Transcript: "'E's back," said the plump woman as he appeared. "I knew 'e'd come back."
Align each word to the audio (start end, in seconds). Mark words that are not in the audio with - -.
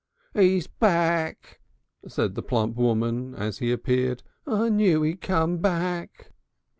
"'E's 0.35 0.65
back," 0.65 1.59
said 2.07 2.33
the 2.33 2.41
plump 2.41 2.75
woman 2.75 3.35
as 3.35 3.59
he 3.59 3.71
appeared. 3.71 4.23
"I 4.47 4.69
knew 4.69 5.05
'e'd 5.05 5.21
come 5.21 5.59
back." 5.59 6.31